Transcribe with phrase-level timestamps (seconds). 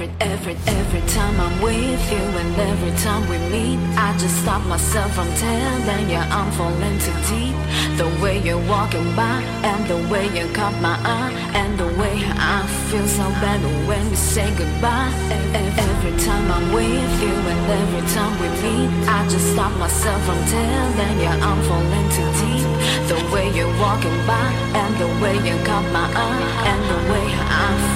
[0.00, 4.64] every, every, every time I'm with you and every time we meet, I just stop
[4.66, 7.56] myself from telling you I'm falling too deep.
[7.98, 12.14] The way you're walking by and the way you caught my eye and the way
[12.38, 15.12] I feel so bad when we say goodbye.
[15.52, 20.38] Every time I'm with you and every time we meet, I just stop myself from
[20.46, 22.68] telling you I'm falling too deep.
[23.10, 24.46] The way you're walking by
[24.78, 27.47] and the way you caught my eye and the way I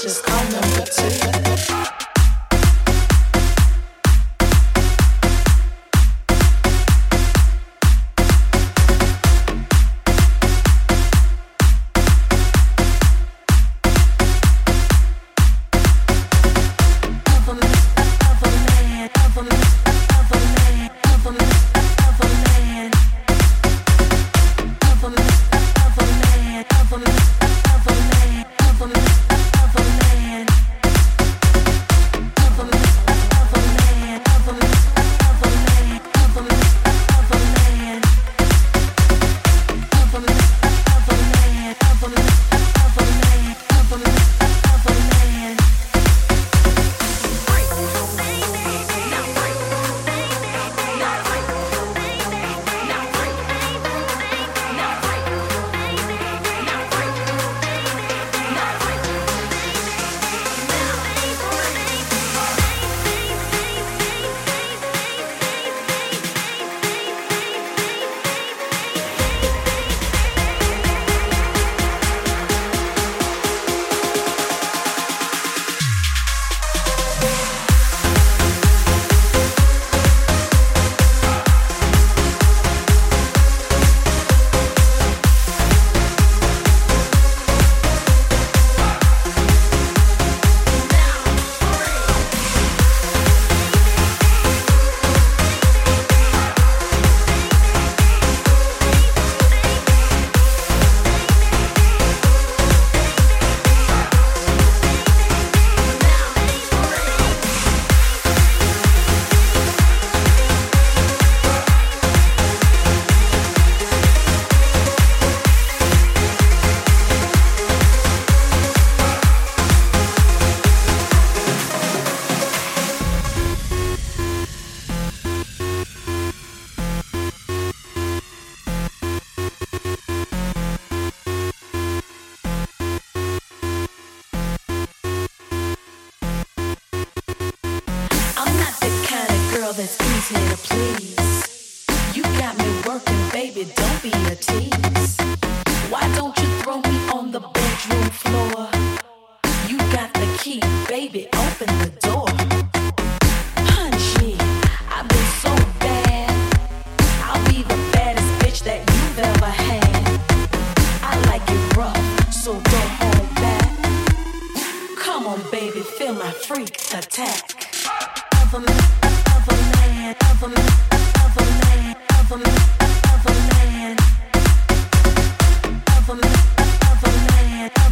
[0.00, 0.22] time.
[0.22, 1.49] Come on, baby,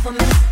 [0.09, 0.48] con la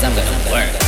[0.00, 0.87] cause I'm gonna work.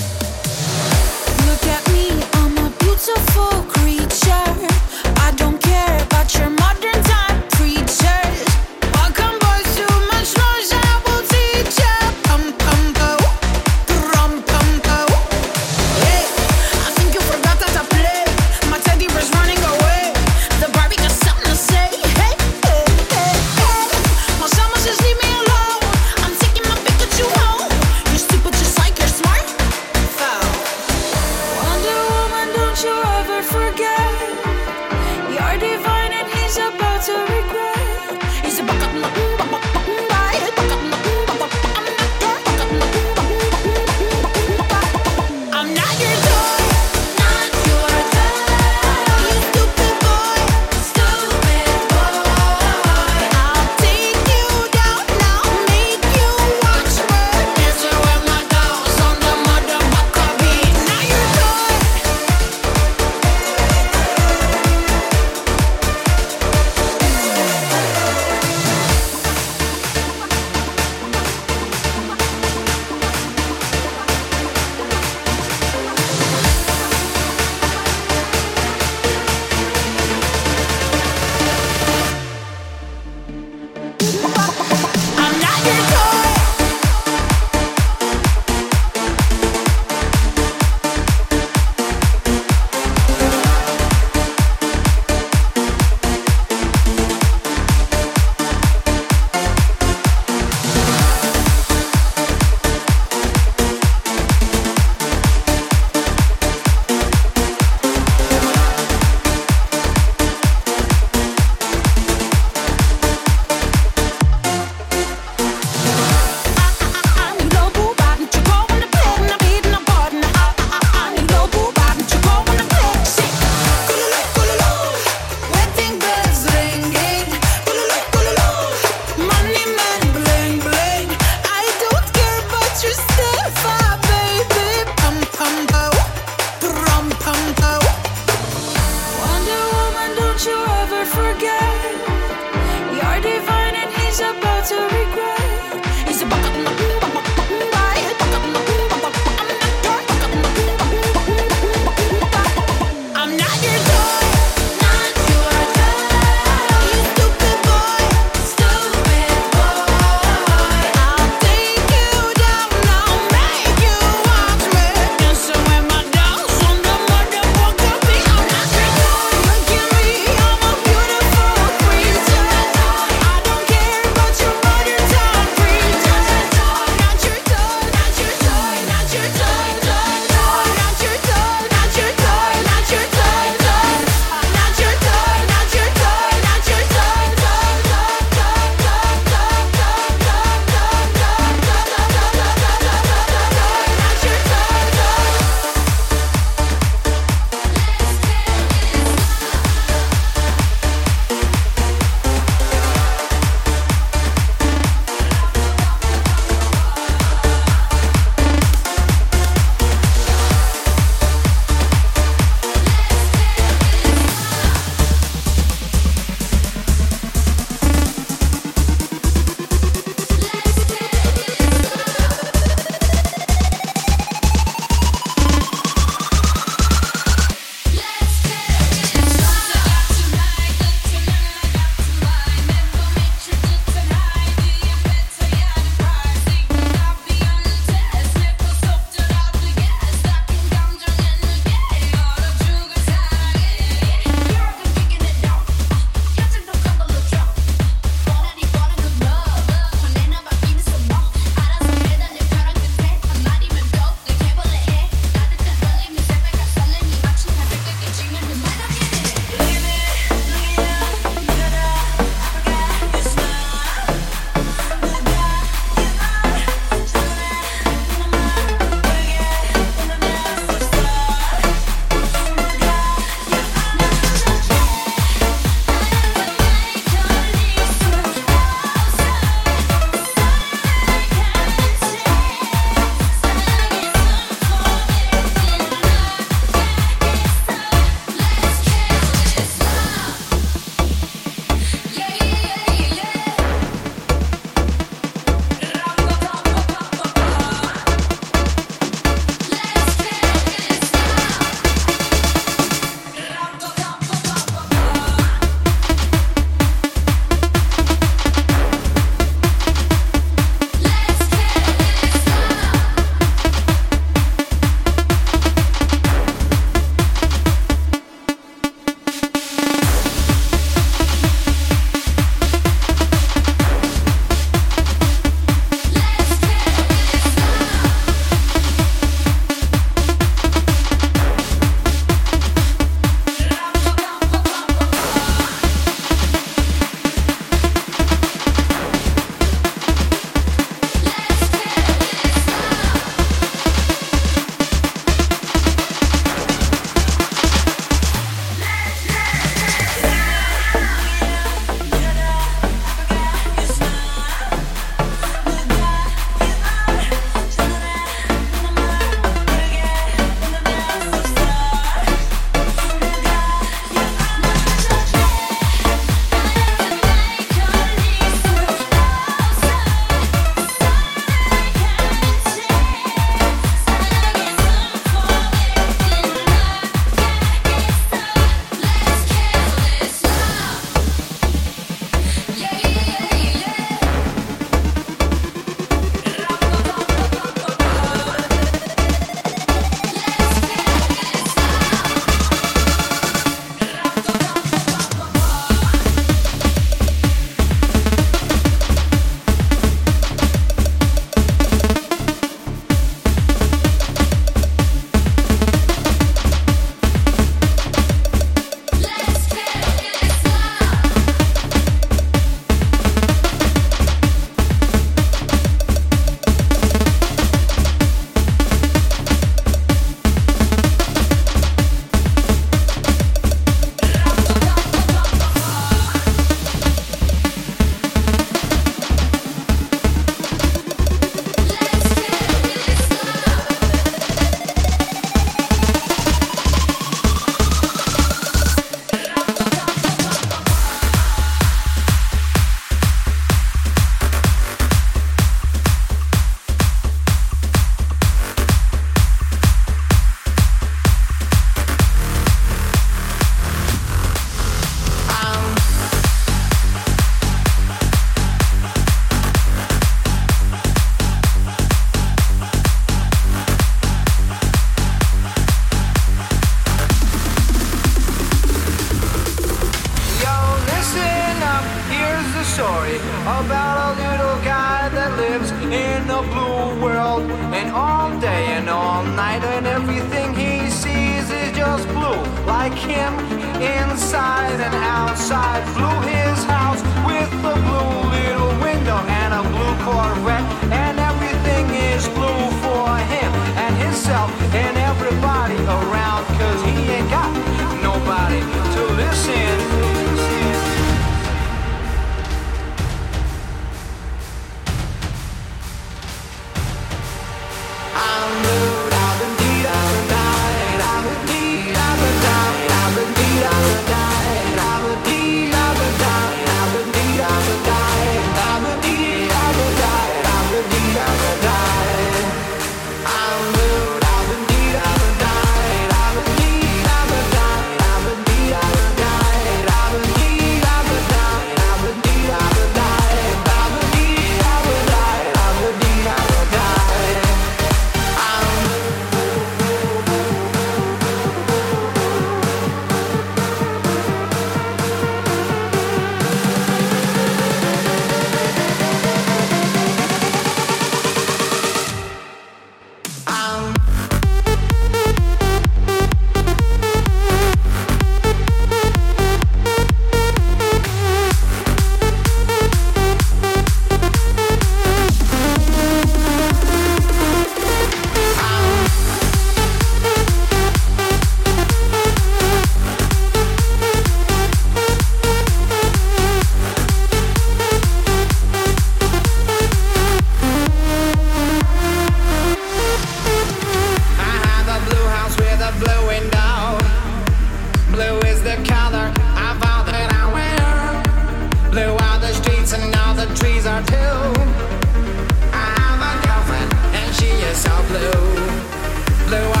[598.07, 599.67] are blue.
[599.67, 600.00] Blue